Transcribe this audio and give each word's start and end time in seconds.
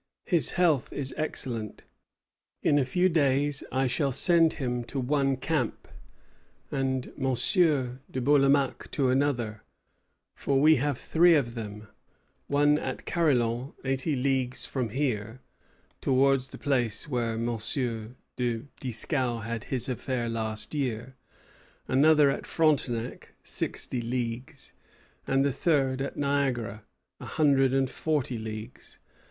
His 0.25 0.53
health 0.53 0.91
is 0.91 1.13
excellent. 1.15 1.83
In 2.63 2.79
a 2.79 2.85
few 2.85 3.07
days 3.07 3.63
I 3.71 3.85
shall 3.85 4.11
send 4.11 4.53
him 4.53 4.83
to 4.85 4.99
one 4.99 5.37
camp, 5.37 5.87
and 6.71 7.05
M. 7.19 7.35
de 8.09 8.19
Bourlamaque 8.19 8.89
to 8.93 9.09
another; 9.09 9.61
for 10.33 10.59
we 10.59 10.77
have 10.77 10.97
three 10.97 11.35
of 11.35 11.53
them: 11.53 11.87
one 12.47 12.79
at 12.79 13.05
Carillon, 13.05 13.73
eighty 13.85 14.15
leagues 14.15 14.65
from 14.65 14.89
here, 14.89 15.39
towards 16.01 16.47
the 16.47 16.57
place 16.57 17.07
where 17.07 17.33
M. 17.33 17.59
de 18.37 18.65
Dieskau 18.79 19.41
had 19.43 19.65
his 19.65 19.87
affair 19.87 20.27
last 20.27 20.73
year; 20.73 21.15
another 21.87 22.31
at 22.31 22.47
Frontenac, 22.47 23.35
sixty 23.43 24.01
leagues; 24.01 24.73
and 25.27 25.45
the 25.45 25.53
third 25.53 26.01
at 26.01 26.17
Niagara, 26.17 26.85
a 27.19 27.25
hundred 27.27 27.71
and 27.71 27.87
forty 27.87 28.39
leagues. 28.39 28.97